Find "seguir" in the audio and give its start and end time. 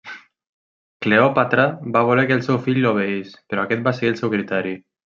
4.01-4.15